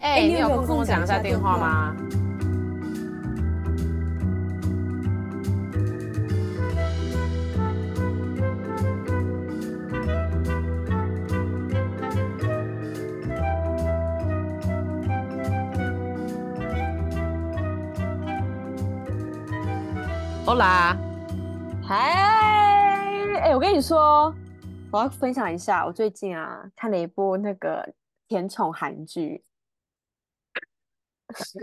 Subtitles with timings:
[0.00, 1.94] 哎、欸，你有空跟我讲一下电话吗？
[20.46, 20.96] 欧啦，
[21.82, 21.94] 嗨，
[23.42, 24.34] 哎，我跟你说，
[24.90, 27.86] 我要分享一下，我最近啊看了一部那个
[28.28, 29.44] 甜宠韩剧。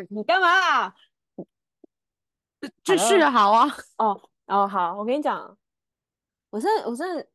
[0.10, 0.96] 你干嘛啊？
[2.84, 3.68] 继续好啊。
[3.98, 5.58] 哦哦好，我跟你讲，
[6.50, 7.30] 我是我是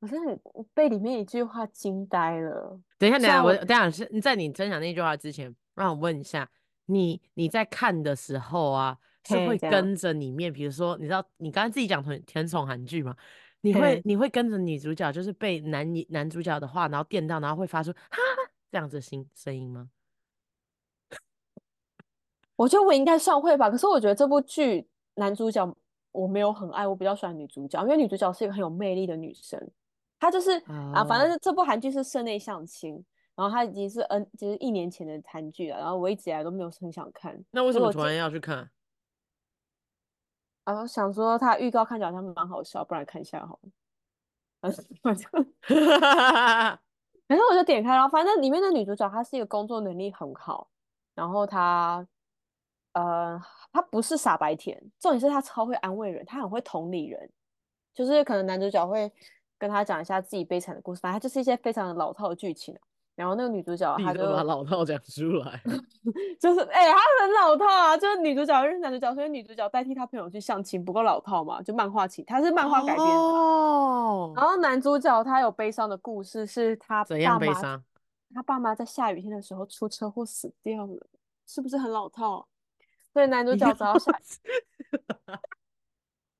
[0.00, 0.16] 我是
[0.74, 2.80] 被里面一句话惊呆了。
[2.98, 6.50] 等一下，等一下，我等一下是在你分享那句话之前，让我问一下，
[6.86, 8.98] 你你在看的时候啊。
[9.24, 13.14] 是会跟着里面，比如说，你知道你刚才自己讲甜甜宠韩剧吗？
[13.60, 18.18] 你会你会跟着女主角，就是被男男主角的话，然后电到，然后会发出哈
[18.70, 19.90] 这样子声声音吗？
[22.56, 23.70] 我觉得我应该算会吧。
[23.70, 25.76] 可是我觉得这部剧男主角
[26.12, 29.60] 我没有很爱，我比较喜欢女主角，因为女主角是一个很有魅力的女生。
[30.20, 30.96] 她就是、oh.
[30.96, 33.04] 啊，反正这部韩剧是室内相亲，
[33.36, 37.40] 然后她已经是 N 就是一年前的韩剧了，然后我一直以来都没有很想看。
[37.52, 38.68] 那为什么突然要去看？
[40.68, 43.70] 然后想说他预告看起来好像蛮好笑，不然看一下好了。
[44.60, 44.70] 反
[45.16, 45.30] 正，
[47.26, 50.68] 反正我就点开，然后反正里面的女主角她是一个工作能力很好，
[51.14, 52.06] 然后她，
[52.92, 53.40] 呃，
[53.72, 57.30] 她不是傻白甜，重点是她超会安慰人，她很会同理人，
[57.94, 59.10] 就是可能男主角会
[59.56, 62.78] 跟她讲一下自己悲惨的故事，反正就是一些非常老套的剧情。
[63.18, 65.60] 然后那个女主角，她就把老套讲出来，
[66.38, 71.60] 就是哎、欸，她很老套啊，就是女主角认识男主角，所以女主角代替她朋友去相亲，不够老套嘛？
[71.60, 73.12] 就漫画情，她是漫画改编的。
[73.12, 74.32] 哦。
[74.36, 77.82] 然后男主角他有悲伤的故事，是他爸妈，怎样悲伤？
[78.32, 81.04] 他爸妈在下雨天的时候出车祸死掉了，
[81.44, 82.46] 是不是很老套？
[83.12, 84.12] 所以男主角只要下，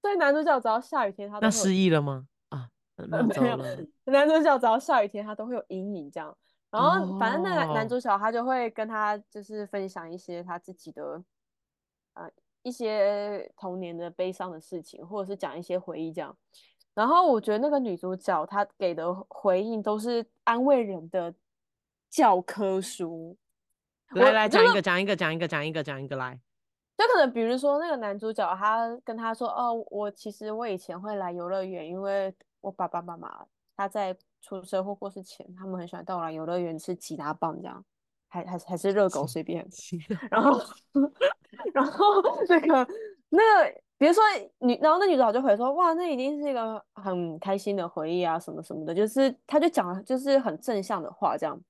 [0.00, 2.28] 所以男主角只要下雨天，他都那失忆了吗？
[2.50, 3.56] 啊， 没有，
[4.04, 6.32] 男主角只要下雨天，他都会有阴影，这样。
[6.70, 11.24] 然后，反正那个男主角他就会跟他就是分享一些他自己的，
[12.12, 12.30] 呃，
[12.62, 16.36] 一些童年的悲伤的事情，或者是讲一些回忆这样。
[16.92, 21.32] 然后我觉得那个女主角她给的回应都是安慰人的
[22.10, 23.34] 教科书。
[24.10, 26.38] 来来讲一个，讲一个，讲一个，讲一个，讲一个来。
[26.98, 37.84] 就可能比如说那个男主角他跟他说：“哦，我其实我以前会来游乐园，因为我爸爸妈妈他在。”出车祸过世前，他们很喜欢到我来游乐园吃吉拿棒，这样，
[38.28, 39.66] 还还还是热狗随便。
[40.30, 40.60] 然后，
[41.74, 42.04] 然后
[42.48, 42.88] 那个
[43.30, 44.22] 那个，比如说
[44.60, 51.60] 女，然后那女主角就回说，哇，那一定是一个很开心的回忆啊，什么什么的，就是他就讲了，就是很正向的话这样。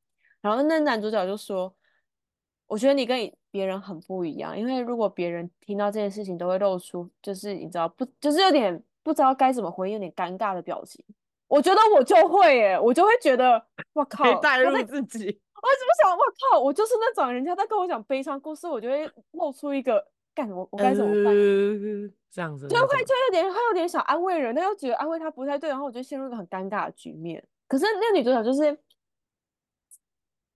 [0.40, 1.74] 然后那男主角就说，
[2.66, 11.04] 我觉得你跟别人很不一样，因为如果别人听到这件事情，都会露出就是你知道不，就是有点不知道该怎么回应，有点尴尬的表情。
[11.48, 13.62] 我觉得我就会耶，我就会觉得，
[13.94, 15.40] 我靠，带入自己。
[15.60, 16.16] 我怎么想？
[16.16, 16.22] 我
[16.52, 21.34] 靠，我就是那种人家在跟我讲悲伤故事，我就会露出一个干我我该怎么办？
[21.34, 27.44] 呃、这样子，就会就有点会有点想安慰人，但又觉得安慰他不太对，然后我就陷入一个很尴尬的局面。
[27.66, 28.78] 可是那个女主角就是，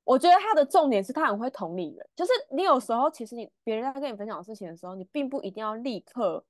[0.05, 6.45] 我觉得她的重点是她很会同理人，就是你有时候其实你别人在跟你分享事情的时候，你并不一定要立刻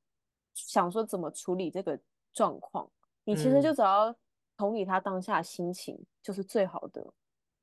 [0.52, 1.98] 想说怎么处理这个
[2.34, 2.86] 状况，
[3.24, 4.16] 你其实就只要、嗯。
[4.62, 7.04] 同理他当下心情就是最好的。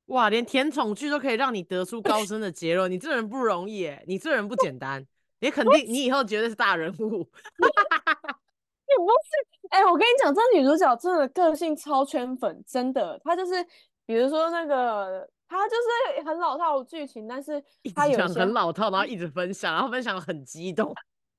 [0.08, 5.08] 哇，连甜宠剧都可以让你得出高深的结论，你这人不容易哎，你这人不简单，
[5.40, 7.00] 你肯定你以后绝对是大人物。
[7.00, 13.66] 你不是哎、欸，我跟你讲，这女主角真的个性超圈粉，真的，她就是
[14.06, 15.76] 比如说那个，她就
[16.18, 17.64] 是很老套的剧情，但是
[17.96, 20.94] 她有很老套，然后一直分享，然后分享得很激动。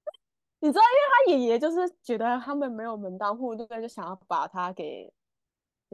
[0.60, 5.12] 你知道，因为她爷爷就是觉得他们没有门当户对，就想要把她给。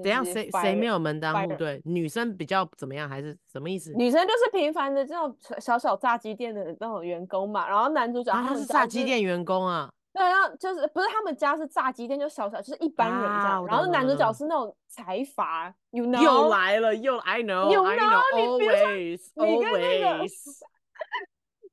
[0.02, 0.24] 怎样？
[0.24, 1.80] 谁谁没有门当户对？
[1.84, 3.08] 女生比较怎么样？
[3.08, 3.92] 还是什么意思？
[3.94, 7.66] 女生就是平凡的这种小小炸鸡店的那种员工嘛。
[7.66, 9.90] 然后男主角他、就是炸鸡店员工啊。
[10.12, 13.64] 对，然后就是不是他们家是炸鸡店，就小小就是一般人这样。
[13.64, 16.22] 啊、然后男主角是那种财阀， you know？
[16.22, 20.32] 又来了，又 I know，you know, I know always, 你跟那个 always。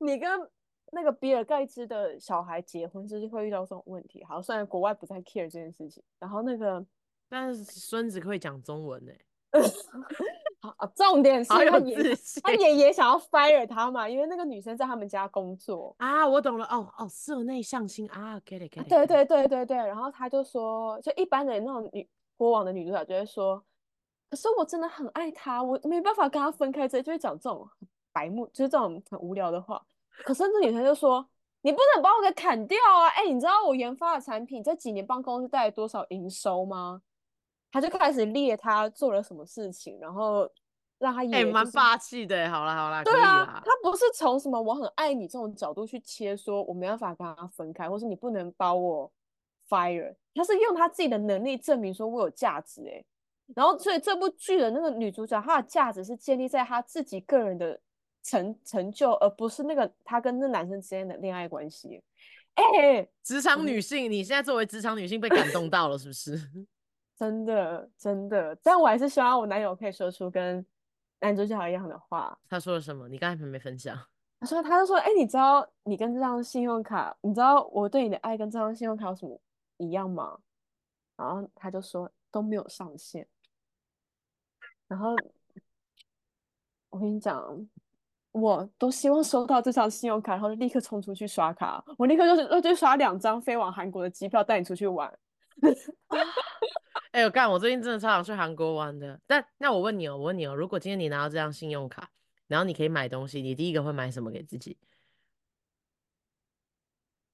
[0.00, 0.30] 你跟
[0.92, 4.24] 那个比尔盖茨的小孩结婚，就是会遇到这种问题。
[4.24, 6.02] 好，虽然国外不太 care 这件事情。
[6.18, 6.84] 然后那个。
[7.28, 9.20] 但是孙子会讲中文呢、欸，
[10.60, 23.62] 好，重点是他爷他爷爷想要 fire 他嘛，因为那个女生在他们家工作啊，我懂了，哦哦，社内向心啊，get it get it，对对对对对，然后他就说，就一般的那种女国王的女主角就会说，
[24.30, 27.68] 可是我真的很爱他，我没办法跟他分开，这就会讲这种
[28.12, 29.84] 白目，就是这种很无聊的话。
[30.24, 31.28] 可是那女生就说
[31.62, 37.02] ：“你不能把我给砍掉啊！”哎，你知道我研发的产品这几年帮公司带来多少营收吗？
[37.74, 40.48] 他就开始列他做了什么事情，然后
[40.98, 42.48] 让他也、就是，哎，蛮霸气的。
[42.48, 49.12] 好了好了，对啊，他不是从什么我很爱你这种角度去切，说我没办法跟他分开，或是你不能把我
[49.68, 50.14] fire。
[50.34, 52.82] 他是用他自己的能力证明说我有价值。
[52.88, 53.04] 哎，
[53.54, 57.80] 然后所以这部剧的那个女主角，她的价值是建立在她自己个人的。
[58.26, 62.02] 成成就，而不是那个她跟那男生之间的恋爱关系。
[62.54, 66.40] 哎、欸，职场女性，你现在作为职场女性被感动到了，是不是？
[67.16, 68.56] 真的，真的。
[68.62, 70.64] 但我还是希望我男友可以说出跟
[71.20, 72.36] 男主角一样的话。
[72.48, 73.08] 他说了什么？
[73.08, 73.96] 你刚才还没分享。
[74.40, 79.40] 他说，他就说，哎、欸，你知道你跟这张信用卡，你知道我对你的爱跟这张信用卡有什么
[79.78, 80.38] 一样吗？
[81.16, 83.26] 然后他就说都没有上限。
[84.88, 85.14] 然后
[86.90, 87.68] 我跟你讲。
[88.32, 91.80] 我都希望收到这张信用卡，然后就立刻冲出去刷卡。
[91.96, 95.16] 我立刻就是就刷两张飞往韩国的机票，带你出去玩。
[97.14, 97.48] 哎、欸，我干！
[97.48, 99.20] 我最近真的超想去韩国玩的。
[99.24, 102.10] 但那我问你哦，我问你哦，如果今天你拿到这张信用卡，
[102.48, 104.76] 然后你可以买东西，你第一个会买什么给自己？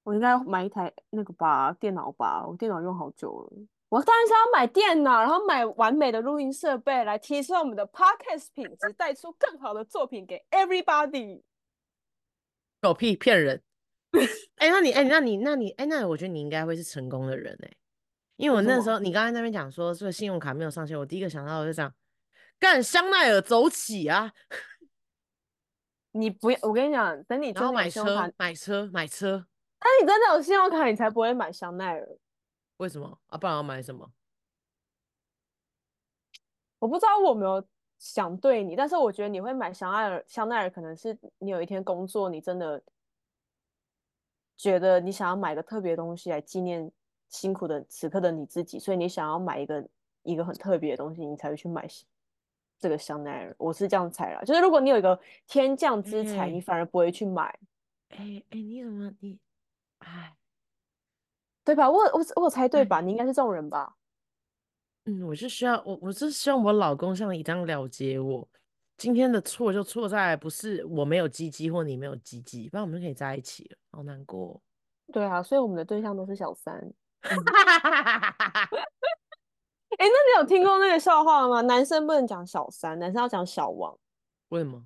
[0.03, 2.45] 我应该买一台那个吧，电脑吧。
[2.45, 3.51] 我电脑用好久了。
[3.89, 11.41] 我当然是要买电脑，然后买完美的录音设备来提升我们的 podcast 品质，带出更好的作品给 everybody。
[12.79, 13.63] 狗屁骗人！
[14.57, 17.77] 哎、欸，那你哎、欸，那你那你哎、欸，那我觉得你应该会是成功的人哎、欸，
[18.41, 21.93] 因为我那时候你刚才那边讲说这个信用卡没有上线，我第一个想到的是这样，
[22.59, 24.33] 干香奈儿走起啊！
[26.13, 29.45] 你不要，我跟你讲，等你真的买车买车买车，
[29.79, 32.17] 那你真的有信用卡，你才不会买香奈儿。
[32.77, 33.37] 为什么啊？
[33.37, 34.11] 不然要买什么？
[36.79, 37.63] 我不知道我有没有
[37.99, 40.25] 想对你，但是我觉得你会买香奈儿。
[40.27, 42.81] 香奈儿可能是你有一天工作，你真的
[44.57, 46.91] 觉得你想要买个特别东西来纪念
[47.31, 49.89] 辛苦的此刻的你自己，所以你想要买一个
[50.21, 51.87] 一个很特别的东西，你才会去买
[52.77, 53.55] 这个香奈儿。
[53.57, 57.43] 我是这样猜啦，就是如果你有一个天降之财，你反而不会去买。
[58.09, 59.39] 哎、欸、哎、欸，你怎么你
[59.99, 60.35] 哎？
[61.63, 61.89] 对吧？
[61.89, 63.01] 我我我猜对吧？
[63.01, 63.95] 你应该是这种人吧？
[65.05, 68.47] 嗯，我是需要我我是希望我老公像你这样了解我。
[68.97, 73.77] 今天的错就错在不是我没有鸡鸡或你没有鸡鸡，不然我们就可以在一起了。
[73.91, 74.61] 好难过。
[75.11, 76.91] 对啊，所以我们的对象都是小三。
[77.21, 77.35] 哎、
[79.97, 81.61] 嗯，那你有听过那个笑话吗？
[81.61, 83.95] 男生不能讲小三，男生要讲小王。
[84.49, 84.81] 为什么？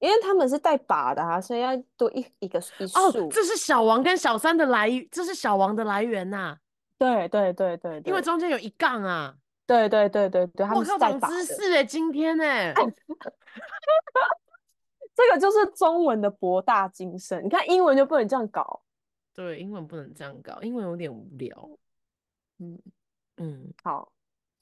[0.00, 2.98] 因为他们是带把的啊，所以要多一一个一数。
[2.98, 6.58] 哦，这是小王跟小三的来，这是小王的来源呐、啊。
[6.98, 9.34] 对对对对，因为中间有一杠啊。
[9.66, 11.34] 对对对对对，他们是带把的。
[11.34, 12.74] 知识哎，今天哎，
[15.14, 17.42] 这个就是中文的博大精深。
[17.44, 18.82] 你看英文就不能这样搞。
[19.34, 21.70] 对，英文不能这样搞，英文有点无聊。
[22.58, 22.78] 嗯
[23.36, 24.10] 嗯，好。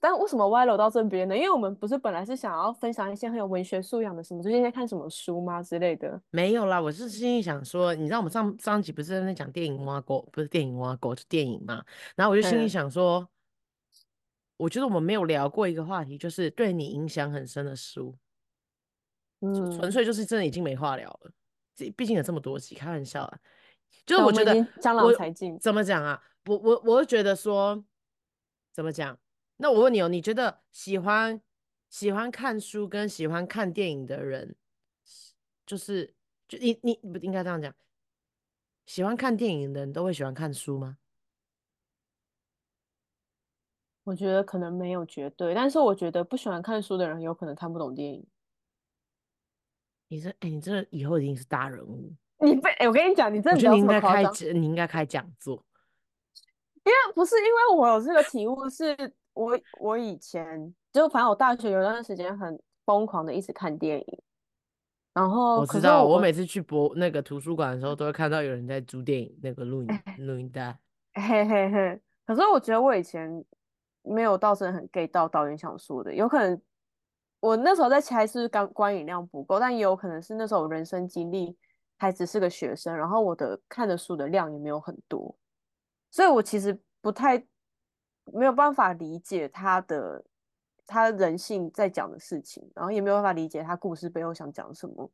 [0.00, 1.36] 但为什么歪楼到这边呢？
[1.36, 6.20] 因为我们不是本来是想要分享一些很有文学素养的什么，最近在看什么书吗之类的？
[6.30, 11.84] 没有啦，我是心里想说，你知道我们上上集不是在那讲电影挖狗，不是电影挖狗，是电影嘛？
[12.16, 13.28] 然后我就心里想说，嗯、
[14.56, 18.12] 我觉得我们没有聊过一个话题，就是对你影响很深的书。
[19.38, 21.30] 嗯，纯粹就是真的已经没话聊了。
[21.76, 23.38] 这毕竟有这么多集，开玩笑啊。
[24.04, 25.58] 就是我觉得江郎才尽。
[25.58, 26.22] 怎么讲啊？
[26.46, 27.84] 我我我会觉得说，
[28.72, 29.18] 怎么讲？
[29.58, 31.40] 那我问你哦，你觉得喜欢
[31.88, 34.56] 喜欢看书跟喜欢看电影的人，
[35.64, 36.14] 就是
[36.48, 37.72] 就你你不应该这样讲，
[38.86, 40.98] 喜欢看电影的人都会喜欢看书吗？
[44.04, 48.26] 我觉得可能没有绝对，但是我觉得不喜欢看书的人有可能看不懂电影。
[50.08, 52.12] 你这哎，你这以后一定是大人物。
[52.42, 54.22] 你被哎，我跟你讲，你真的应该开
[54.54, 55.64] 你应该开讲座，
[56.84, 59.14] 因为不是因为我有这个体悟是。
[59.34, 64.22] 我我以前就反正我大学有段时间很疯狂的一直看电影，
[65.14, 69.88] 然后我知道我，我每次去博那个图书馆的时候，都会看到有人在租电影那个录影
[70.26, 70.78] 录影带，
[71.16, 71.98] 嘿嘿嘿。
[72.26, 73.42] 可是我觉得我以前
[74.02, 76.60] 没有到真的很 get 到导演想说的，有可能
[77.40, 81.56] 我那时候在猜是刚观影量不够，但也有可能是那时候我人生经历
[82.02, 85.36] 还只是个学生，然后我的看的书的量也没有很多，
[86.10, 87.46] 所以我其实不太。
[88.32, 90.24] 没有办法理解他的
[90.86, 95.10] 他人性在讲的事情，然后也没有办法理解他故事背后想讲什么。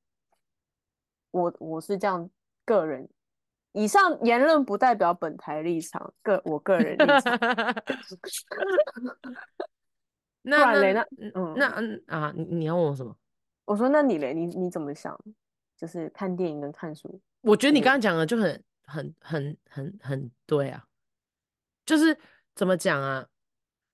[1.31, 2.29] 我我是这样
[2.67, 3.09] 个人，
[3.73, 7.39] 以上言论不代表本台立场，个我个人立场。
[10.43, 13.17] 那那那嗯那嗯啊，你你要问我什么？
[13.65, 15.19] 我说那你嘞，你你怎么想？
[15.79, 17.19] 就是看电影跟看书。
[17.41, 20.85] 我觉得你刚刚讲的就很很很很很对啊，
[21.87, 22.15] 就是
[22.55, 23.27] 怎么讲啊？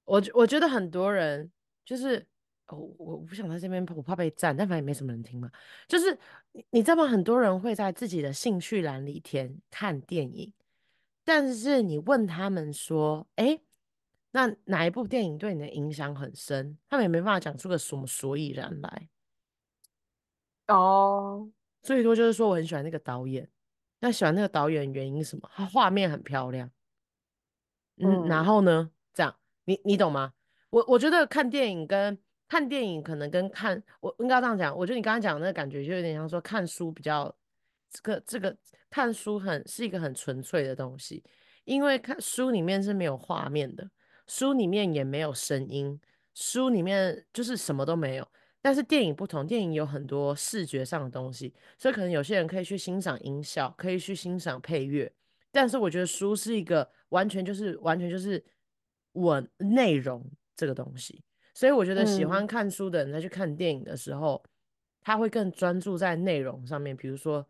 [0.04, 1.52] 我我觉得很多人
[1.84, 2.26] 就是。
[2.68, 5.50] 哦，我不想在这边，我怕被赞，但反正也没什么人听嘛。
[5.86, 6.18] 就是
[6.52, 7.06] 你，你知道吗？
[7.06, 10.50] 很多人会在自己的兴趣栏里填看电影，
[11.24, 13.60] 但是你问他们说，哎，
[14.30, 16.78] 那哪一部电影对你的影响很深？
[16.88, 19.08] 他们也没办法讲出个什么所以然来。
[20.68, 21.46] 哦，
[21.84, 23.48] 最多就是说我很喜欢那个导演，
[24.00, 25.48] 那喜欢那个导演原因是什么？
[25.54, 26.68] 他画面很漂亮。
[27.98, 28.90] 嗯，嗯，然后呢？
[29.12, 29.36] 这样，
[29.66, 30.32] 你你懂吗？
[30.70, 37.32] 我我觉得看电影跟看电影可能跟看，我应该这样讲，我觉得你刚刚讲的那个感觉就有点像说看书比较，
[37.90, 38.56] 这个这个
[38.90, 41.22] 看书很是一个很纯粹的东西，
[41.64, 43.88] 因为看书里面是没有画面的，
[44.26, 46.00] 书里面也没有声音，
[46.34, 48.26] 书里面就是什么都没有。
[48.64, 55.12] 但是电影不同，电影有很多视觉上的东西，所以可能有些人可以去欣赏音效，可以去欣赏配乐，
[55.52, 58.42] 但是我觉得书是一个完全就是完全就是
[59.12, 60.24] 文内容
[60.56, 61.22] 这个东西。
[61.52, 64.48] 所以我觉得喜欢看书的人在去看电影的时候，嗯、
[65.02, 67.46] 他会更专注在内容上面，比如说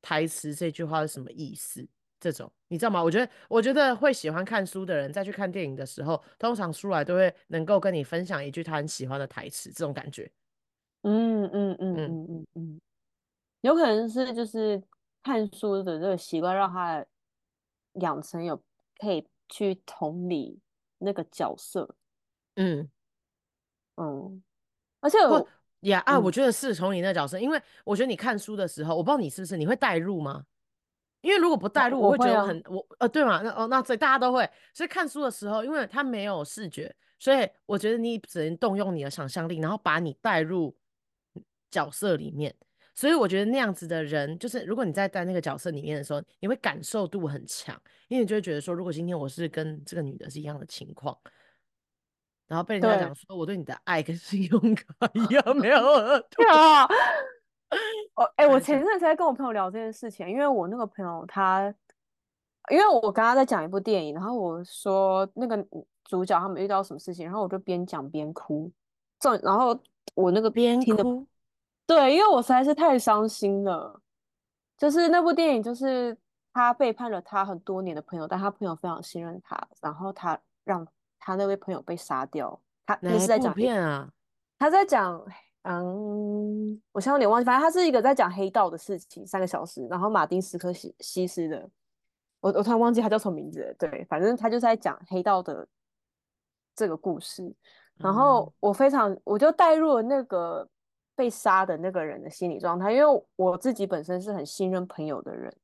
[0.00, 1.84] 台词这句话是什么意思，
[2.20, 3.02] 这种你知道吗？
[3.02, 10.30] 我觉得，我觉得会喜欢看书的人在去看电影的时候，通常出来都会能够跟你分享一句他很喜欢的台词，这种感觉。
[11.02, 12.32] 嗯嗯嗯嗯。
[12.34, 12.80] 嗯嗯，
[13.62, 14.82] 有可能是就是
[15.22, 17.04] 看书的这个习惯让他
[17.94, 18.60] 养成有
[18.98, 20.58] 可以去同理
[20.98, 21.94] 那个角色，
[22.56, 22.90] 嗯。
[23.96, 24.42] 嗯，
[25.00, 25.46] 而且我
[25.80, 30.46] 呀啊，我觉得是从你那角色，因为我觉得你看书的时候，我不知道你是不是你会带入吗？
[31.20, 40.74] 因为如果不带入，我会觉得很我呃对嘛，那哦那所以大家都会，所以看书的时候，因为它没有视觉，所以我觉得你只能动用你的想象力，然后把你带入
[41.72, 42.54] 角色里面。
[42.94, 47.74] 所以我觉得那样子的人，就是如果你在在那个角色里面的时候，你会感受度很强，
[48.06, 51.18] 因为你就会觉得说，如果今天我是跟这个女的是一样的情况。
[52.46, 56.84] 然后被人家讲说我对你的爱跟信用卡一样没有 额度啊！
[58.14, 61.74] 哦，哎，我前阵子在跟我朋友聊这件事情，因为我那个朋友他，
[62.70, 65.66] 因为我刚刚在讲一部电影，然后我说那个
[66.04, 68.70] 主角他们遇到什么事情，然后我就边讲边哭，
[69.18, 69.74] 这然后
[70.14, 71.02] 我那个边听的，
[71.86, 74.00] 对，因为我实在是太伤心了，
[74.76, 76.16] 就是那部电影就是
[76.52, 80.86] 他背叛了他很多年的朋友，但他朋友非常信任他，然后他让。
[81.24, 84.10] 他那位朋友被杀掉，他那是在讲片啊，
[84.58, 85.24] 他在讲，
[85.62, 91.70] 嗯，我现在有点忘记，反正他是一个在讲黑道的事情，三个小时，然后马丁斯科西西斯的，
[92.40, 95.64] 我我突然忘记他叫什么名字，对，反正他就是在讲黑道的
[96.74, 97.54] 这个故事，
[97.98, 100.68] 然后我非常，我就带入了那个
[101.22, 105.56] 被杀的那个人的心理状态，因为我自己本身是很信任朋友的人。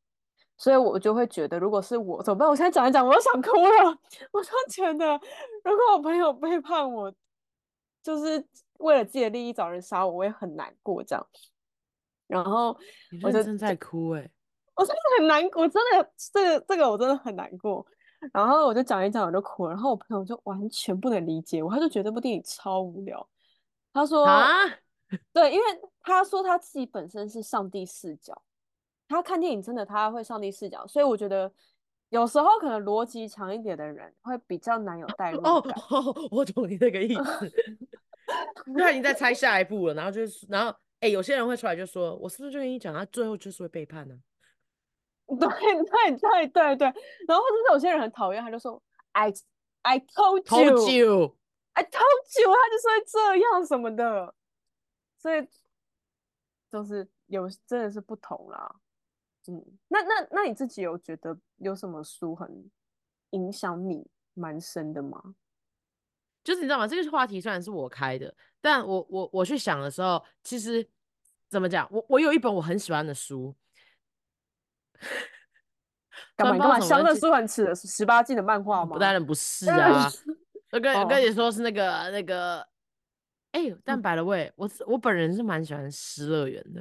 [0.57, 2.49] 所以我就会觉得，如果是我怎么办？
[2.49, 3.99] 我现在讲一讲，我都想哭了。
[4.33, 5.21] 我就觉得，
[5.65, 7.13] 如果我朋友背叛我，
[8.03, 8.45] 就是
[8.79, 11.27] 为了自己的利益找人杀我，我也很难过这样。
[12.29, 12.77] 然后
[13.23, 14.31] 我就正在哭哎、欸，
[14.75, 17.85] 我真的很难过，真的这个这个我真的很难过。
[18.33, 19.71] 然后我就讲一讲，我就哭了。
[19.71, 23.29] 然后我朋友就完全不能理解我，他就觉得这部电影超无聊。
[23.93, 24.65] 他说啊，
[25.33, 25.65] 对，因为
[26.01, 28.43] 他说他自己本身是上帝视角。
[29.09, 31.51] 他看电影真的他会上帝视角，所以我觉得
[32.11, 35.51] 有时候可能逻辑强一点的人会比较难有代入感。
[35.51, 37.53] 哦，哦，我懂你那个意思。
[38.77, 44.15] 他已经在猜下一步了，然后就是，然后哎、欸，有些人会出来就说：“我是不是就跟你讲，他最后就是会背叛呢？
[45.27, 46.87] ”对对对对对。
[47.27, 49.33] 然后或者是有些人很讨厌，他就说：“I
[49.81, 51.37] I told you, told you,
[51.73, 54.35] I told you。”他就是会这样什么的，
[55.19, 55.47] 所以
[56.71, 58.77] 就是有真的是不同啦。
[59.49, 62.71] 嗯，那那那你自己有觉得有什么书很
[63.31, 65.35] 影响你蛮深的吗？
[66.45, 66.87] 就是你知道吗？
[66.87, 70.87] 这个话题虽然是我开的，但我我我去想的时候，其实
[71.49, 71.89] 怎么讲？
[71.91, 73.55] 我我有一本我很喜欢的书，
[76.37, 76.81] 干嘛干嘛？
[76.81, 78.99] 香乐书很吃十八禁的漫画吗？
[78.99, 80.11] 当然不是啊，
[80.73, 82.67] 我跟我跟你说是那个那个，
[83.59, 86.81] 哎、欸，但 by the way，我我本人是蛮喜欢《失乐园》的。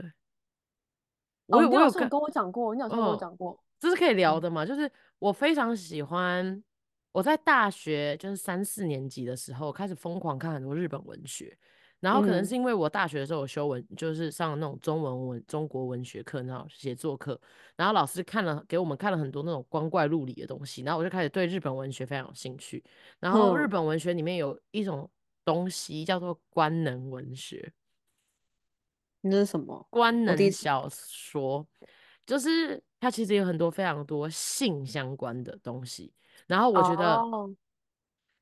[1.48, 4.63] 我有，哦、我有跟我讲过，你好像跟我讲过，这是可以聊的嘛？
[4.63, 6.63] 嗯、就是我非常喜欢，
[7.12, 11.57] 我在大学就是三四年级的时候开始疯狂看很多日本文学，
[12.00, 17.41] 然后可能是因为我大学的时候我修文，就是上那种中文文中国文学课，然后写作课，
[17.75, 22.84] 然后老师看了给我们看了很多那种光怪陆离的东西，然后我就开始对日本文学非常有兴趣。
[23.19, 25.10] 然后日本文学里面有一种
[25.48, 27.72] 东西叫做官能文学。
[29.22, 29.88] 那是什么？
[29.89, 31.66] 官能小说，
[32.25, 36.13] 就是它其实有很多非常多性相关的东西。
[36.48, 37.16] 然后我觉得。
[37.16, 37.50] Oh.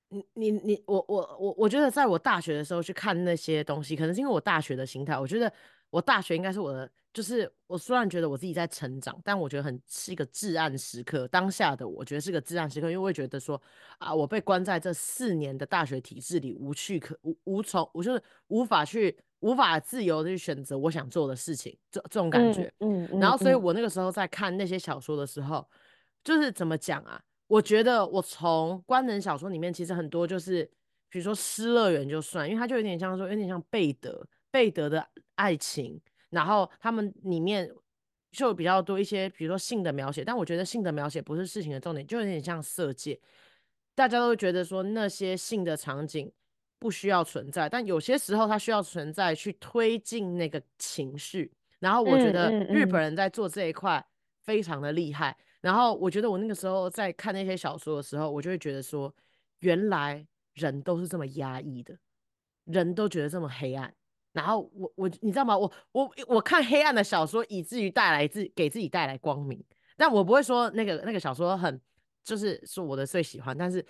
[0.08, 5.18] 你你你我我我我觉得，在我大学的时候去看那些东西，可能是因为我大学的心态。
[5.18, 5.52] 我觉得
[5.90, 11.26] 我大学应该是我的，就是我虽然觉得我自己在成长，但我觉得很是一个至暗时刻。
[11.30, 13.60] 当下的我觉得是个至暗时刻，因为我会觉得说
[14.00, 22.64] 啊，我被关在这四年的大学体制里，无趣可无无从，我就是无法去无法自由的去选择我想做的事情，这这种感觉。
[22.80, 25.66] 嗯，嗯，嗯，然后，所以我那个时候在看那些小说的时候，
[26.22, 27.22] 就是怎么讲啊？
[27.48, 30.70] 我觉得我从官能小说里面，其实很多就是，
[31.08, 36.02] 比如说《失乐园》就算，因为它就有点像说，有点像贝德贝德的爱情，
[36.36, 37.72] 然后他们里面
[38.32, 43.18] 就比较多一些，比如说性的描写，但我觉得性的描写不是事情的重点，就有点像色戒，
[43.96, 46.30] 大家都会觉得说那些性的场景
[46.78, 54.06] 不需要存在，但有些时候它需要存在去推进那个情绪，然后我觉得日本人在做这一块
[54.44, 55.32] 非常的厉害。
[55.32, 59.12] 嗯嗯嗯然后我觉得我那个时候在看那些小说的时候，我就会觉得说，
[59.62, 60.24] 原来
[60.54, 61.98] 人都是这么压抑的，
[62.66, 63.92] 人都觉得这么黑暗。
[64.36, 65.58] 然后我我你知道吗？
[65.58, 69.64] 我我我看黑暗的小说，以至于带来自给自己带来光明。
[69.98, 71.82] 但我不会说那个那个小说很
[72.24, 73.84] 就是是我的最喜欢，但是。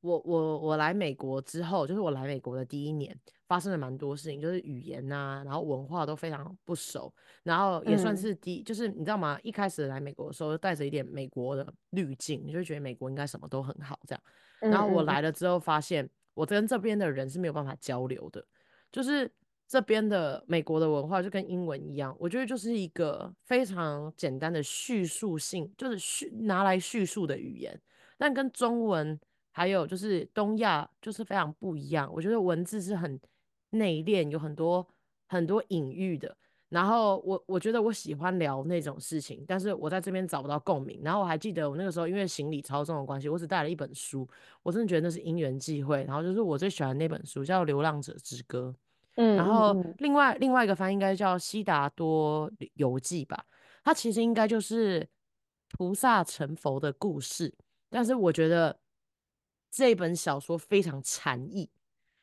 [0.00, 9.38] 我我我来美国之后，就是我来美国的第一年，发生了蛮多事情，就是语言呐、啊，然后文化都非常不熟，然后也算是第，嗯、就是你知道吗？
[9.44, 14.72] 一开始来美国的时候，带着一点美国的滤镜，你就觉得美国应该什么都很好这样。
[14.72, 18.44] 然后我来了之后，发现我跟这边的人是没有办法交流的，
[18.90, 19.30] 就是
[19.68, 27.80] 这边的美国的文化就跟英文一样，我觉得就是一个非常简单的叙述性，就是叙拿来叙述的语言，
[28.18, 29.18] 但跟中文。
[29.58, 33.18] 还有就是东亚就是非常不一样，我觉得文字是很
[33.70, 34.86] 内敛，有很多
[35.28, 36.36] 很多隐喻的。
[36.68, 41.00] 然后我我觉得我喜欢聊那种事情，但是我在这边找不到共鸣。
[41.02, 44.28] 然后我还记得我那个时候因为行李超重的关系，我只带了一本书，
[44.62, 46.04] 我真的觉得那是因缘际会。
[46.04, 48.74] 然后就是我最喜欢那本书叫《流浪者之歌》，
[49.16, 53.44] 嗯，然后另外另外一个翻译应该叫《悉达多游记》吧，
[53.84, 55.06] 它其实应该就是
[55.76, 57.54] 菩萨成佛的故事，
[57.90, 58.78] 但是我觉得。
[59.68, 61.68] 这本小说非常禅意，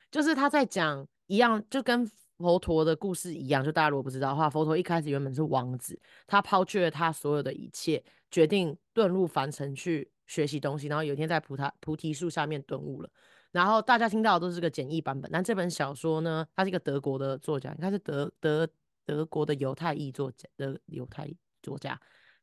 [0.10, 3.64] 就是他在讲一样，就跟佛陀的故事一样。
[3.64, 10.88] 就大家如果不知道的话，佛陀一开始原本是王子，他抛却了他所有的一切，决定遁入凡尘去学习东西。
[10.88, 13.10] 然后有一天在菩萨菩提树下面顿悟了。
[13.54, 18.68] 然后大家听到的都是个简易版本，但这本小说呢，他是一个德国的作家，他是德德
[19.06, 21.98] 德国的犹太裔作家的犹太作家。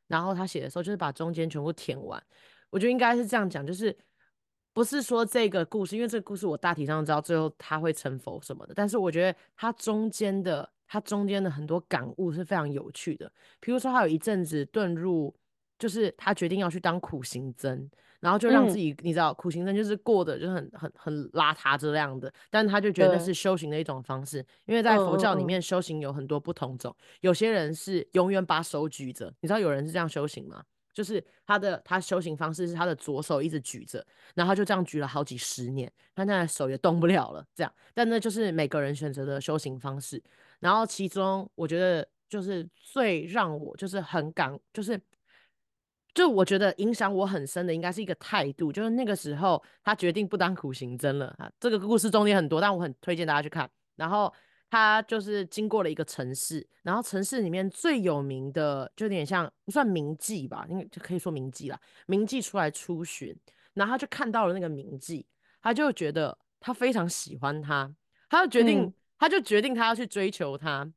[0.07, 2.23] 然后他写的时候就是把中间全部填完，
[2.71, 3.95] 我觉得应该是这样讲，就是。
[4.73, 13.31] 不是说这个故事，因为这个故事我大体上知道最后他会成佛什么的，但是我觉得他中间的他中间的很多感悟是非常有趣的。
[13.59, 15.35] 比如说他有一阵子遁入，
[15.77, 30.63] 就是他决定要去当苦行僧，然后就让自己、嗯、你知道苦行僧就是过得就是很很很邋遢这样的，但他就觉得是修行的一种方式，因为在佛教里面修行有很多不同种，有些人是永远把手举着，你知道有人是这样修行吗？
[30.93, 34.05] 就是他的他修行方式是他的左手一直举着，
[34.35, 37.47] 然后就这样举了好几十年，他现在手也动不了了。
[37.55, 40.23] 这样，但那就是每个人选择的修行方式。
[40.59, 45.01] 然后其中我觉得就是最让我就是很感，就是
[46.15, 48.73] 就我觉得影响我很深的，应该是一个态度。
[48.73, 51.51] 就是那个时候他决定不当苦行僧了啊。
[51.59, 53.71] 这个故事中间很多，但我很推荐大家去看。
[53.97, 54.33] 然后。
[54.73, 61.77] 他就是经过了一个城市，然后城市里面最有名的就有点像不算名妓吧，应该就可以说名妓啦。
[62.07, 63.37] 名妓出来出巡，
[63.75, 65.25] 然后他就看到了那个名妓，
[65.61, 67.93] 他就觉得他非常喜欢他，
[68.29, 70.89] 他就决定，嗯、他就决定他要去追求他。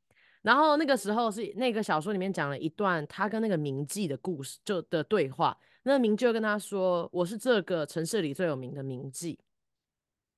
[0.43, 5.57] 然后那个时候是那个小说里面讲了一段他跟那个名妓的故事，就的对话。
[5.81, 9.37] 那名妓就跟他说：“我是这个城市里最有名的名妓，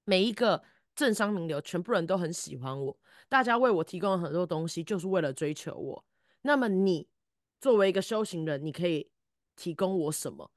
[0.06, 0.64] 每一个
[0.96, 6.06] 政商名流，全部人都很喜欢我。”大家为我提供了很多东西，就是为了追求我。
[6.44, 7.08] 那么你
[7.60, 9.10] 作为一个修行人，你可以
[9.56, 10.50] 提供我什么？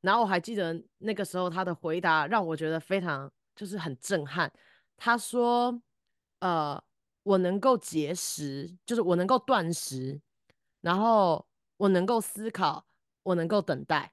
[0.00, 4.52] 然后我还记得那个时候他的回答让我觉得非常就是很震撼。
[4.96, 5.80] 他说
[6.40, 6.82] ：“呃，
[7.26, 10.20] 我能够节食，就是我能够断食，
[10.80, 11.44] 然后
[11.76, 12.86] 我能够思考，
[13.24, 14.12] 我能够等待。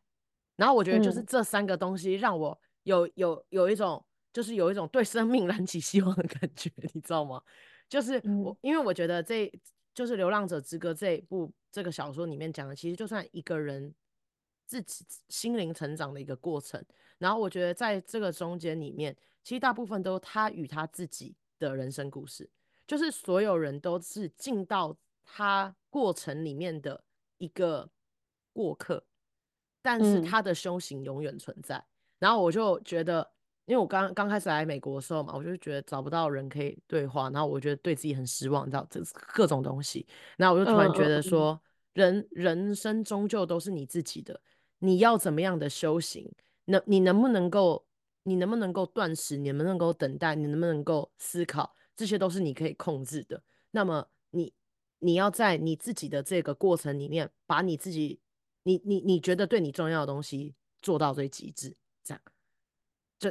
[0.55, 7.39] 然后我觉得就是这三个东西让我有有有一种就是有一种对生命燃起希望的感觉，你知道吗？”
[7.87, 9.51] 就是我，嗯、因为我觉得这
[9.93, 13.93] 就是《流浪者之歌》这一部这个小说里面讲的，其实就算一个人
[14.65, 16.83] 自己心灵成长的一个过程。
[17.19, 22.49] 然后我觉得在这个中间里面，其实大部分都他与他自己的人生故事，
[22.93, 27.03] 就是所有人都是进到他过程里面的
[27.37, 27.89] 一个
[28.53, 29.03] 过客，
[29.81, 31.77] 但是他的修行永远存在。
[31.77, 31.85] 嗯、
[32.19, 33.31] 然后我就觉得。
[33.65, 39.01] 因为我刚刚开始来美国的时候嘛，我就觉得找不到人可以对话，然后我觉得对自己很失望，你知道，这
[39.33, 40.05] 各种东西。
[40.35, 41.57] 然后我就突然觉得说，
[41.93, 44.37] 人、嗯、人生终究都是你自己的，
[44.79, 46.29] 你要怎么样的修行，
[46.65, 47.85] 能你能不能够，
[48.23, 53.41] 你能不能够断食，你能不能够等待，你能不能够思考，这些都是你可以控制的。
[53.71, 54.53] 那么你
[54.99, 58.19] 你要在你自己的这个过程里面，把你自己，
[58.63, 62.21] 你你你觉得对你重要的东西做到最极致，这样。
[63.19, 63.29] 就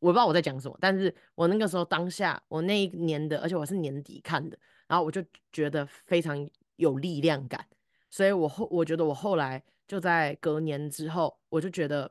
[0.00, 7.64] 我不知道我在讲什么，但是我那个时候当下，我那一年的，而且我是年底看的，然后我就觉得非常有力量感，
[8.10, 12.10] 所以我后我觉得我后来就在隔年之后，我就觉得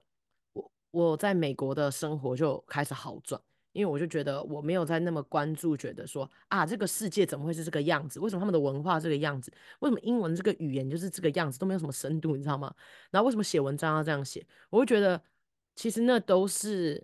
[0.53, 3.41] 我我在美国的生活就开始好转，
[3.73, 8.19] 因为我就觉得我没有在那么关注，觉得说啊这个世界怎么会是这个样子？
[8.19, 9.53] 为什么他们的文化这个样子？
[9.79, 12.73] 为什么英文这个语言就是这个样子，都没有什么深度，你知道吗？
[13.11, 14.45] 然后为什么写文章要这样写？
[14.69, 15.21] 我会觉得。
[15.75, 17.03] 其实那都是，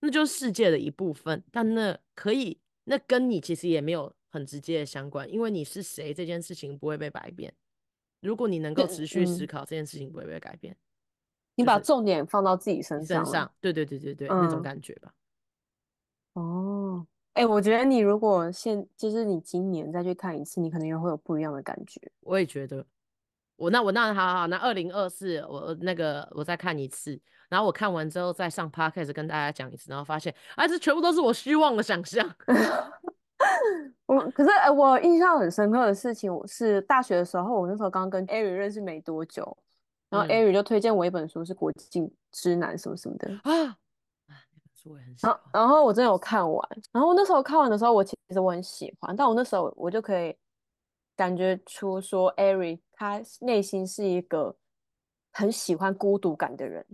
[0.00, 7.54] 那就是世界的一部分，但那可以，那跟你其实也没有很直接的相关，因为你是谁这件事情不会被改变。
[8.18, 10.76] 如果你能够持续思考，这件事情不会被改变。
[11.54, 15.14] 你把重点放到自己身上，身上，对对对对对，嗯、那种感觉吧。
[16.34, 22.00] 哦，哎、欸，我觉得你如果现就是你今年再去看一次，你可能也会有不一样的感觉。
[22.20, 22.84] 我也觉得。
[23.56, 27.16] 我那我那好好好，那二零二四我那个我再看一次，
[27.48, 32.28] 然后我看完之后再上 podcast 跟大家讲一次，然后发现哎，这全部都是我虚妄的想象。
[34.06, 39.56] 我可是哎，我印象很深刻的事情，我是大学的时候，我那时候刚跟 Ari 认识没多久，
[40.10, 43.30] 然后 Ari 就推荐我一本书，是《国境之南》什么什么的
[44.84, 45.32] 我也很喜欢。
[45.32, 50.34] 然后，然后我真的有看完，然后那时候看完的时候，我其实我很喜欢，但我那时候我就可以。
[51.16, 54.56] 感觉出说，Ari 他内心是一个
[55.30, 56.84] 很喜欢孤独感的人。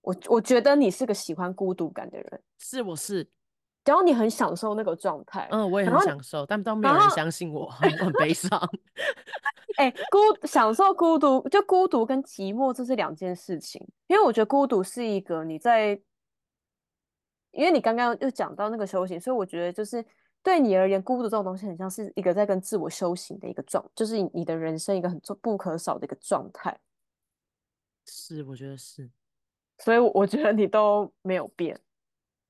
[0.00, 3.24] 我我觉得你是个喜欢孤独感的人，是我是，
[3.84, 5.46] 然后你很享受那个状态。
[5.52, 8.50] 嗯，我也很享受，但都没有人相信我， 我很悲 伤。
[9.76, 13.80] 哎、欸，孤享受孤独，就孤独跟寂寞这是两件事情。
[14.08, 15.94] 因为我觉得孤独是一个你在，
[17.52, 20.04] 因为你刚刚又讲到那个修行，所以我觉得就是。
[20.44, 26.76] 对你而言，孤独这种东西很像是一个在跟自我修行的一个状，就是你的人生一个很重不可少的一个状态。
[28.06, 29.08] 是，我觉得是。
[29.78, 31.80] 所以我觉得你都没有变。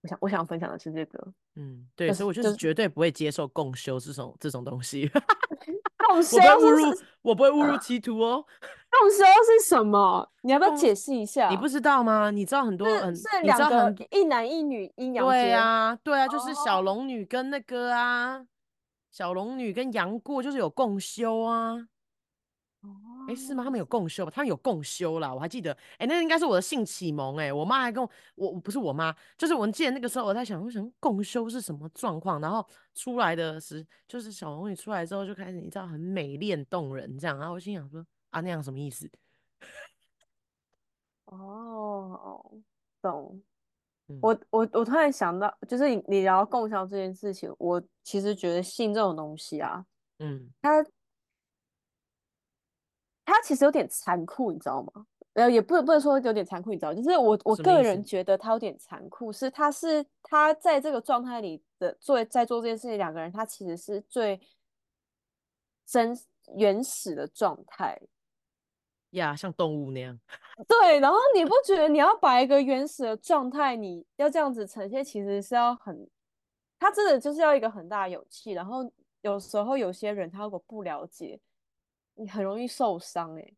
[0.02, 1.32] 我想，我想分享的是这个。
[1.56, 5.10] 嗯，对，就是、所以我就是绝对不会接受共修这种这种东西。
[6.08, 8.44] 共修我不会误入，我不会误入歧途哦。
[8.90, 10.28] 共修是什么？
[10.42, 11.48] 你要不要解释一下？
[11.48, 12.30] 你不知道吗？
[12.30, 15.26] 你知道很多很，是两个一男一女阴阳。
[15.26, 18.46] 对啊，对啊，就是小龙女跟那个啊，oh.
[19.12, 21.76] 小龙女跟杨过就是有共修啊。
[23.28, 23.62] 哎、欸，是吗？
[23.62, 24.32] 他们有共修吧？
[24.34, 25.72] 他们有共修啦，我还记得。
[25.92, 27.36] 哎、欸，那应该是我的性启蒙。
[27.36, 32.40] 哎，我妈还跟我，我我不是我妈，就是我记得那个时候我在想，为什么共修是什么状况？
[32.40, 37.38] 然后出来的时，就是小龙女出来之后就开始，你知道很美丽动人这样。
[37.38, 39.08] 然后我心想说，啊，那样什么意思？
[41.26, 42.50] 哦，
[43.00, 43.40] 懂。
[44.08, 49.86] 嗯、我我我突然想到，就是你你聊共修这件事情，我其实觉得性这种东西啊，
[50.18, 50.84] 嗯，它。
[53.32, 55.06] 他其实有点残酷，你知道吗？
[55.32, 64.38] 呃，也不能不能说有点残酷，你知道，就是我我个人觉得他有点残酷，是他是他在这个状态里的做在做这件事情，两个人他其实是最
[65.86, 66.14] 真
[66.56, 67.98] 原始的状态
[69.12, 70.20] 呀，像动物那样。
[70.68, 76.06] 对，然后你不觉得你要把一个原始的状态，你要这样子呈现，其实是要很，
[76.78, 78.52] 他真的就是要一个很大的勇气。
[78.52, 78.80] 然后
[79.22, 81.40] 有时候有些人他如果不了解。
[82.22, 83.56] 你很容易受伤哎、欸，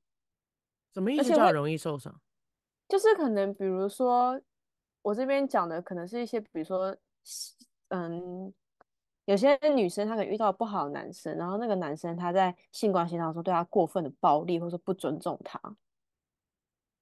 [0.95, 2.15] 什么意思叫容易受伤？
[2.89, 4.41] 就是可能比如说，
[5.03, 6.97] 我这边讲的可能是一些，比如说，
[7.89, 8.53] 嗯，
[9.25, 15.61] 有些女生她可能遇到不好的男生，然后那个男生他在性关系当中对她过分的暴力，或者不尊重她。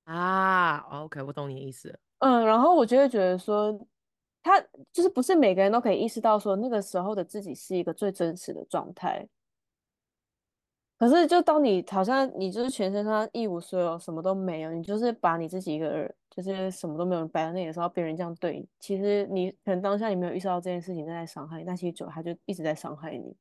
[0.05, 1.98] 啊，OK，我懂你的意思。
[2.18, 3.77] 嗯，然后我就会觉得说，
[4.42, 4.61] 他
[4.92, 9.29] 就是不是每个人都可以意识到说，那个时候的自己是一个最真实的状态。
[11.03, 23.35] 可是，就当你好像你就是全身上一无所有，什么都没有，你就是把你自己一个人，就是什么都没有摆在那里的时候，别人这样对你，其实你可能当下你没有意识到这件事情正在伤害你，但其实久了他就一直在伤害你。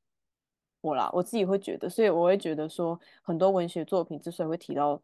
[0.81, 4.99] 我啦，我自己会觉得，所以我会觉得说，很多文学作品之所以会提到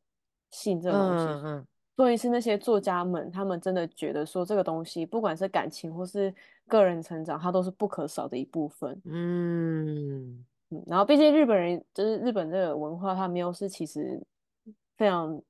[0.50, 6.34] 性这个东西，嗯嗯，所以是那些作家们，他们真的觉得说这个东西，不管是感情或是
[6.67, 9.00] 个人成长，它都是不可少的一部分。
[9.06, 14.21] 嗯，嗯，然后毕竟日本人就是日本这个文化，他们又是其实
[14.97, 15.41] 非常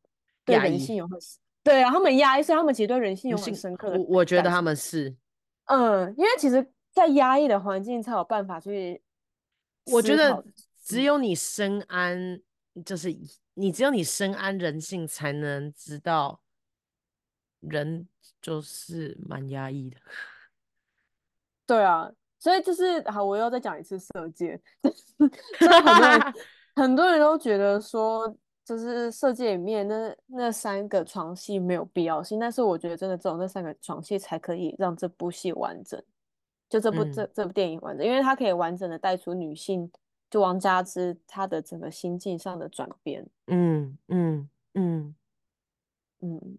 [0.46, 1.18] 对人性有很
[1.64, 4.00] 对啊，他们压抑，所以他们其实对人性有很深刻的。
[4.00, 5.16] 我我觉得他们是，
[5.66, 9.02] 嗯，因为其实，在压抑的环境才有办法去。
[9.92, 10.44] 我觉得
[10.84, 12.42] 只有你深谙，
[12.86, 13.16] 就是。
[13.60, 16.40] 你只有你深谙人性，才能知道
[17.60, 18.08] 人
[18.40, 19.98] 就是蛮压抑的。
[21.66, 24.60] 对啊，所以就是好，我又再讲一次色戒。
[25.60, 26.34] 所以很多人
[26.76, 36.02] 很多人都觉得说，就是色戒里面那那三个床戏没有必要性，但是我觉得真的只有那三个床戏才可以让这部戏完整，
[36.70, 39.92] 就这部、嗯、这这部电影完整，因为它可以完整的带出女性。
[40.30, 45.16] 就王佳芝她的整个心境上的转变，嗯嗯嗯
[46.20, 46.58] 嗯，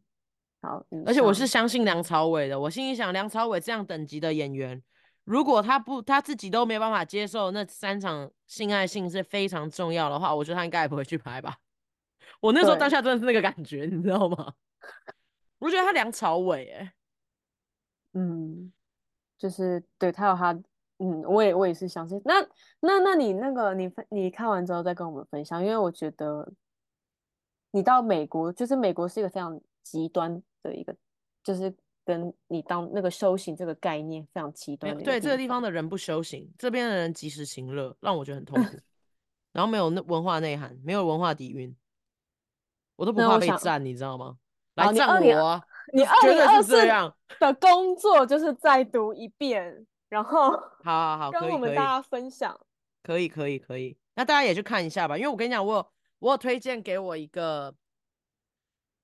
[0.63, 4.83] 好，而且我是相信梁朝伟的，我心里想，梁朝伟这样等级的演员，
[5.29, 11.59] 如果他不他自己都没办法接受那三场性爱性是非常重要的话，我觉得他应该也不会去拍吧。
[12.41, 14.55] 我那时候当下真的是那个感觉，你知道吗？
[15.61, 16.95] 我觉得他梁朝伟，哎，
[18.15, 18.73] 嗯，
[19.37, 20.59] 就是对他有他。
[21.01, 22.21] 嗯，我也我也是相信。
[22.25, 22.41] 那
[22.81, 26.51] 那那你那个你分你看完之后再跟我们分享，因为我觉得
[27.71, 30.97] 你到美国，就是美国是一个非常极端的一个，
[31.45, 31.73] 就是
[32.09, 35.03] 跟你当那个修行这个概念非常极端的。
[35.03, 38.79] 对，这个地方的人不修行，这边的人及时行乐，让我觉得很痛苦。
[39.53, 41.77] 然后没有那文化内涵，没有文化底蕴，
[42.97, 44.39] 我都不怕被占，你知道吗？
[44.77, 45.63] 来占我啊！
[45.93, 46.87] 你二零二四
[47.39, 49.87] 的工作就是再读一遍。
[50.09, 52.59] 然后， 好好好，跟我们大家分享，
[53.03, 55.87] 可以可以可以，那大家也去看一下吧，因为我跟你讲，我有
[56.21, 57.75] 我有推荐给我一个，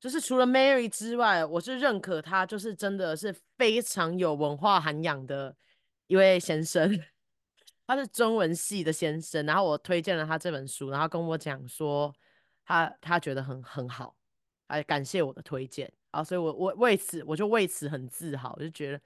[0.05, 5.57] 就是除了 Mary 之外，我是认可他，就是真的是非常有文化涵养的
[6.09, 7.03] 一位先生，
[7.89, 12.15] 他是中文系的先生，然后我推荐了他这本书，然后跟我讲说
[12.67, 14.15] 他他觉得很很好，
[14.67, 19.01] 哎，感谢我的推荐，啊，所以我我为此我就为此很自豪，我就觉得。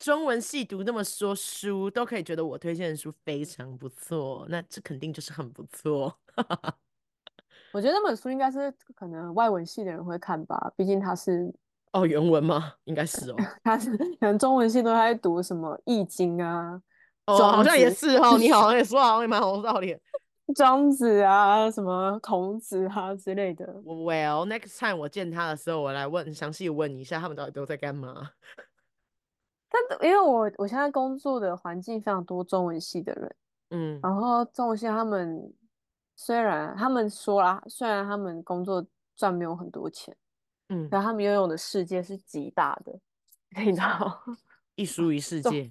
[0.00, 6.10] 中文系读那么多书，都可以觉得我推荐的书非常不错，那这肯定就是很不错。
[6.34, 6.78] 哈哈哈
[7.72, 11.52] 我觉得那本书应该是可能外文系的人会看吧，毕竟他是
[11.92, 12.72] 哦原文吗？
[12.84, 16.80] 应该是哦， 他是可能中文系都在读什么《易经》啊，
[17.26, 18.36] 哦，好像也是哦。
[18.38, 19.96] 你好像 也说好像也蛮有道理，
[20.56, 23.66] 庄子啊，什么孔子啊之类的。
[23.84, 28.30] Well, next time 我见他的时候，我来问详细问一下，他们到底都在干嘛。
[29.70, 33.34] 但因为我我现在工作的环境非常多中文系的人，
[33.68, 35.52] 嗯，然后中文系他们
[36.20, 40.16] 虽然他们说啦，虽然他们工作赚没有很多钱，
[40.68, 42.98] 嗯，但他们拥有的世界是极大的，
[43.64, 44.20] 你知道，
[44.74, 45.70] 一书一世界，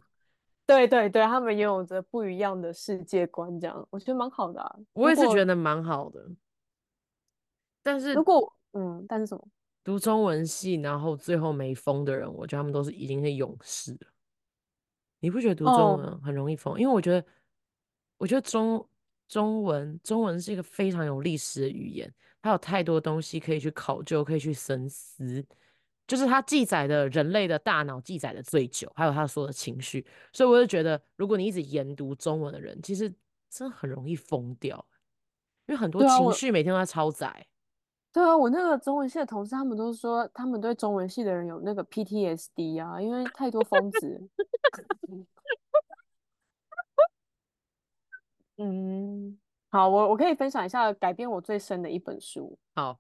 [0.66, 4.80] 对对对，他们拥有着不一样的世界观，这样我觉得蛮好的啊。
[4.94, 6.26] 我也是觉得蛮好的，
[7.84, 9.46] 但是如果嗯，但是什么？
[9.84, 14.08] 读中文系，然后最后没疯的人，我觉得他们都是已经是勇士了。
[15.20, 16.80] 你不觉得读中文很容易疯？Oh.
[16.82, 17.28] 因为我觉得，
[18.18, 18.88] 我觉得中
[19.28, 22.12] 中文中文是一个非常有历史的语言，
[22.42, 25.46] 它有太多东西可以去考究，可以去深思。
[26.08, 30.06] 就是它记载的人类的大脑记载的最久，还有他说的情绪。
[30.32, 33.14] 所以我就觉得，如果你一直研读中文的人，其实
[33.50, 34.86] 真的很容易疯掉，
[35.66, 37.46] 因为很多情绪每天都在超载。
[38.14, 44.30] 对啊，我那个中文系的同事，他们都说他们对中文系的人有那个 PTSD 啊，因为太多疯子。
[48.58, 49.38] 嗯，
[49.70, 52.58] 好，我我可以分享一下改变我最深的一本书。
[52.76, 53.00] 好，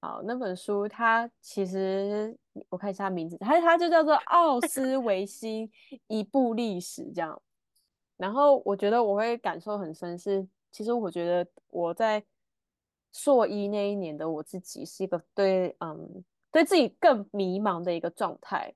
[0.00, 2.36] 好，那本书它其实
[2.68, 5.70] 我看一下名字，它它就叫做《奥斯维辛
[6.06, 7.40] 一部历史》这样。
[8.16, 12.24] 然后我觉得我会感受很深是，其实我觉得我在。
[13.14, 18.72] 硕一那一年的我自己是一个对嗯对自己更迷茫的一个状态，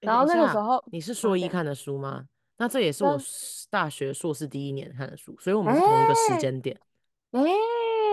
[0.00, 2.26] 然后那个时候你是硕一看的书吗？
[2.56, 3.18] 啊、那这也是我
[3.70, 6.78] 大学硕士第一年看的书，所以我们是同一个时间点。
[7.32, 7.50] 哎、欸，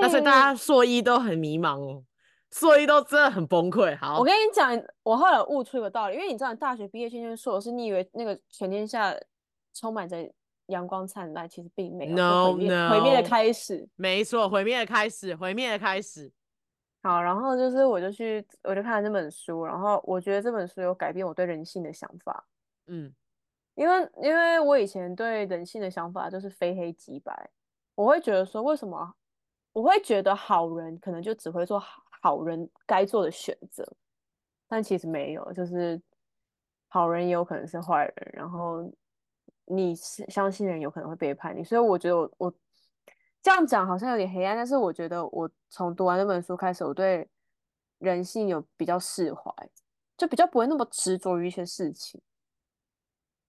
[0.01, 2.03] 那所以大家硕一都很迷茫哦，
[2.51, 3.97] 硕一都真的很崩溃。
[3.97, 4.71] 好，我跟你讲，
[5.03, 9.15] 我后来悟出一个道理，因为你知道，大学毕业圈圈硕士，你以为那个全天下
[9.73, 10.31] 充满着。
[10.67, 12.15] 阳光灿烂，其实并没有。
[12.15, 13.85] No, 毁灭 no，毁灭的开始。
[13.97, 16.31] 没错，毁灭的开始，毁灭的开始。
[17.03, 22.47] 好，然后就是我就去，我就看了这本书，然后我觉得这本书有改变我对人性的想法。
[22.87, 23.13] 嗯，
[23.75, 27.49] 因为因为我以前对人性的想法就是非黑即白，
[27.95, 29.15] 我会觉得说，为什么
[29.71, 31.81] 我会觉得好人可能就只会做
[32.21, 33.83] 好人该做的选择，
[34.67, 35.99] 但其实没有，就是
[36.87, 38.87] 好人也有可能是坏人，然后
[39.65, 42.53] 你是相信人有可能会背叛你，所以我觉得我我
[43.41, 47.27] 这样讲好像有点黑暗，但是我觉得我从读完那本书开始，我对
[47.97, 49.51] 人性有比较释怀，
[50.15, 52.21] 就比较不会那么执着于一些事情。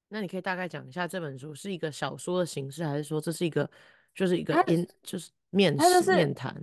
[0.08, 3.68] 那你可以大概讲一下这本书是一个小说的形式，还是说这是一个
[4.14, 6.54] 就是一个音就是面试面谈？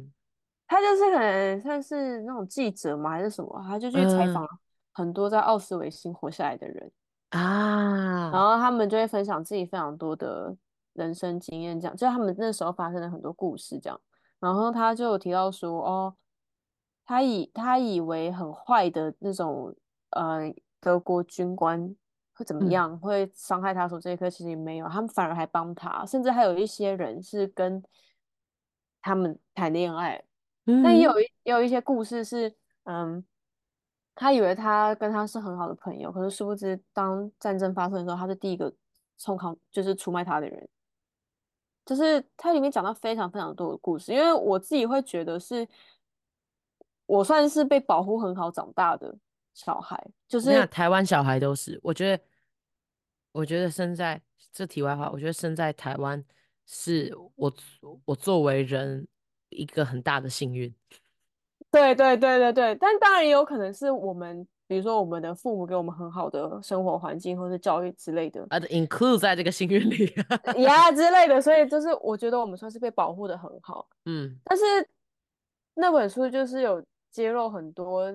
[0.68, 3.62] 他就是可能算是那种记者嘛，还是什么？
[3.68, 4.48] 他就去采访
[4.94, 6.92] 很多在奥斯维辛活下来的人
[7.32, 10.56] 啊，然后他们就会分享自己非常多的
[10.94, 14.00] 人生经验，这样就他们那时候发生了很多故事，这样。
[14.40, 16.16] 然后他就有提到说，哦，
[17.06, 19.76] 他以他以为很坏的那种
[20.12, 21.96] 呃德国军官
[22.42, 27.84] 会怎么样，嗯、会伤害他说这一刻其实也没有，他们反而还帮他，甚至还有一些人是跟
[29.00, 30.24] 他们谈恋爱。
[30.84, 32.52] 但也有一也有一些故事是，
[32.86, 33.24] 嗯，
[34.16, 38.74] 他以为他跟他是很好的朋友，可是殊不知，当战争发生的时候，他是第一个
[39.18, 40.68] 冲康，就是出卖他的人。
[41.86, 45.68] 就是他里面讲到非常非常多的故事，因为我自己会觉得是，
[47.06, 49.14] 我算是被保护很好长大的
[49.56, 52.24] 小孩，就是台湾小孩都是，我觉得，
[53.32, 56.24] 我觉得生在这题外话，我觉得生在台湾
[56.66, 57.54] 是我
[58.06, 59.08] 我作为人。
[59.54, 60.74] 一个很大的幸运，
[61.70, 70.06] 对对对对对，但当然也有可能是我们，比如说我们的父母给我们很好的生活环境或者教育之类的，啊，include 在这个幸运里，
[70.64, 74.64] 呀、yeah, 之类的，所以就是 我觉得我们算是被保护的很好，嗯，但是
[75.74, 78.10] 那本书就是有揭露很多，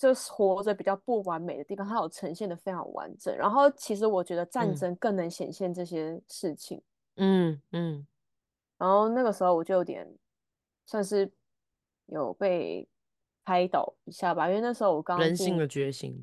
[0.00, 6.82] 就是活着比较不完美的地方，它有呈现的非常完整，然后其实我觉得战争更能显现这些事情，
[7.16, 7.96] 嗯嗯。
[7.98, 8.06] 嗯
[8.78, 10.08] 然后那个时候我就有点
[10.86, 11.30] 算是
[12.06, 12.88] 有被
[13.44, 16.18] 拍倒一下吧，因为那时候我刚人性的觉醒。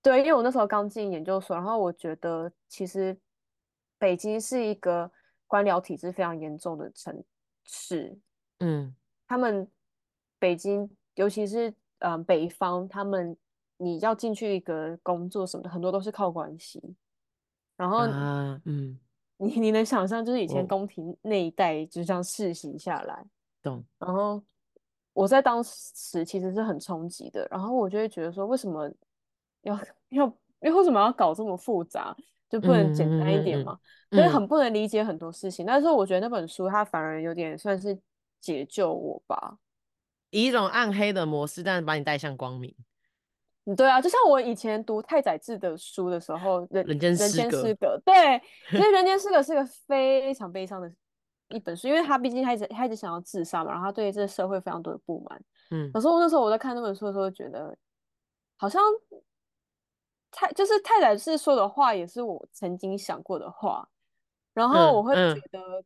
[0.00, 3.14] 对，因为我那时候刚进研究所，然后我觉得其实
[3.98, 5.12] 北京是一个
[5.46, 7.22] 官僚体制非常严重的城
[7.64, 8.18] 市。
[8.60, 9.70] 嗯，他们
[10.38, 13.36] 北京，尤其是嗯、呃、北方，他们
[13.76, 16.82] 你要进去一个工作什么的，很多都是靠关系。
[17.76, 18.98] 然后，啊，嗯。
[19.40, 23.24] 你你能想象，就是以前宫廷那一代就这样世袭下来，
[23.62, 23.84] 懂？
[23.96, 24.42] 然后
[25.12, 28.90] 我在当时其实是很冲击的，然后我就会觉得说，为什么
[29.62, 30.26] 要要，
[30.58, 32.16] 为为什么要搞这么复杂，
[32.48, 33.78] 就不能简单一点嘛？
[34.10, 35.64] 所以、嗯、很不能理解很多事情。
[35.64, 37.96] 嗯、但是我觉得那本书它反而有点算是
[38.40, 39.56] 解救我吧，
[40.30, 42.74] 以一种暗黑的模式，但是把你带向光明。
[43.76, 50.90] 对啊，就像我以前读太宰治的书的时候，人人间失格，对， 其实人间失格是个非常悲伤的
[51.48, 55.44] 一本书，因为他毕竟他一直他一直想要自杀嘛，然后他对这个社会非常多的不满。
[55.70, 57.76] 嗯，可是我那时候我在看那本书的时候，觉得
[58.56, 58.82] 好像
[60.30, 63.86] 太就是太宰治说的话，也是我曾经想过的话，
[64.54, 65.84] 然后我会觉得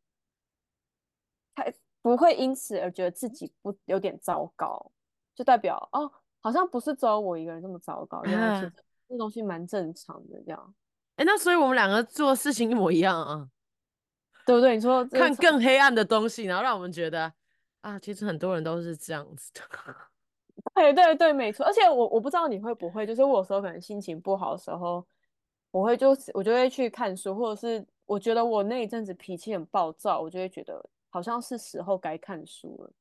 [1.57, 1.64] 他
[2.03, 4.91] 不会因此而觉得自己不有点糟糕，
[5.35, 6.12] 就代表哦。
[6.45, 8.73] 好像不是只有我一个人这么糟糕，原来其实
[9.09, 10.75] 这东西蛮正常的这样。
[11.15, 13.49] 哎、欸，那所以我们两个做的事情一模一样啊，
[14.45, 14.75] 对不对？
[14.75, 17.33] 你说看更黑暗的东西，然后让我们觉得
[17.83, 19.61] 啊，其实很多人都是这样子的。
[20.75, 21.65] 对对对，没错。
[21.65, 25.07] 而且我我不知道你会不会，就是我有时候可能心情不好的时候，
[25.71, 32.92] 我会就我就会去看书，或者是我觉得我那一阵子脾气很暴躁，我就会觉得好像是时候该看书了。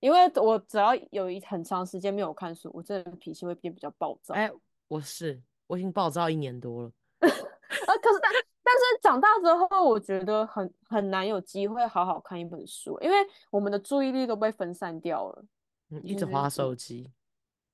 [0.00, 4.34] 因为我只要有一很长时间没有看书，我这个脾气会变比较暴躁。
[4.34, 4.52] 哎、欸，
[4.88, 6.88] 我是我已经暴躁一年多了。
[7.18, 7.20] 啊，
[8.00, 13.16] 可是但但是长大之后，我觉得很很难有机会好好看一本书，因为
[13.50, 15.44] 我们的注意力都被分散掉了，
[15.90, 17.12] 嗯，一直滑手机。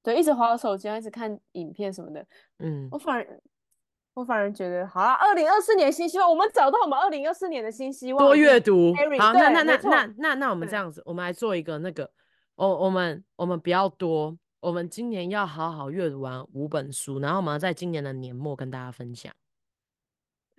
[0.03, 2.27] 对，一直滑手机，一直看影片什么的。
[2.59, 3.41] 嗯，我反而
[4.17, 8.95] 我反而觉得，好了，二零二四年新希望，我们找到我们二零二四年的新希望，多阅读。
[9.19, 12.11] 好，那那那那那那那我们这样子，我们来做一个那个。
[12.55, 19.31] 我我们我们不要多，我们今年要好好阅读完五本书，然后我们要在今年的年末跟大家分享。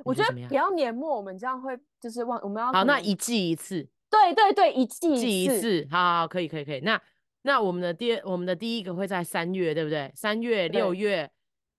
[0.04, 3.90] 我觉得不要年末，我们这样会就是忘我们要好，那一季一次。
[4.12, 6.80] 对对对，一季一季一次，好，好，好，可以可以可以。
[6.82, 7.02] 那
[7.42, 10.12] 那我们的第我们的第一个会在三月，对不对？
[10.16, 11.28] 三月、六月、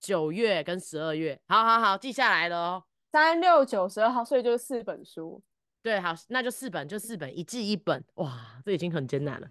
[0.01, 2.83] 九月跟十二月，好好好，记下来了哦。
[3.11, 5.43] 三六九十二号，所以就是四本书。
[5.83, 8.03] 对，好，那就四本，就四本，一季一本。
[8.15, 8.33] 哇，
[8.65, 9.47] 这已经很艰难了。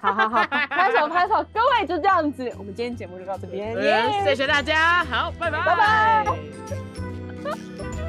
[0.00, 3.74] 好好好， 拍手拍手，各位就这样子，我们今天节目就到这边，
[4.24, 8.07] 谢谢大家，好，拜拜，拜拜。